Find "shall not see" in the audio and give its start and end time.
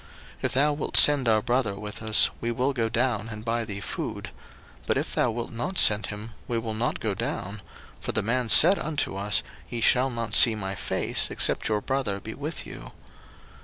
9.79-10.55